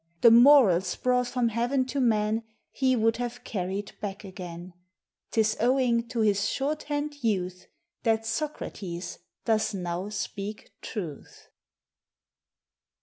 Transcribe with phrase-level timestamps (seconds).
[0.21, 4.73] The morals brought from Heav'n to men He would have carry'd back again;
[5.29, 7.67] 'Tis owing to his short hand youth
[8.01, 11.49] That Socrates does now speak truth."